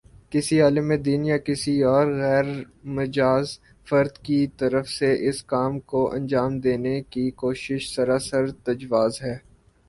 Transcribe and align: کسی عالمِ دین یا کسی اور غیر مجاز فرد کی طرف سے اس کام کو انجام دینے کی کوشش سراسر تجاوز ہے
کسی 0.31 0.57
عالمِ 0.61 0.89
دین 1.05 1.21
یا 1.25 1.37
کسی 1.37 1.73
اور 1.83 2.07
غیر 2.21 2.47
مجاز 2.95 3.47
فرد 3.89 4.13
کی 4.25 4.39
طرف 4.57 4.87
سے 4.89 5.09
اس 5.29 5.43
کام 5.43 5.79
کو 5.91 6.01
انجام 6.13 6.59
دینے 6.59 6.95
کی 7.11 7.29
کوشش 7.41 7.81
سراسر 7.95 8.51
تجاوز 8.65 9.21
ہے 9.21 9.37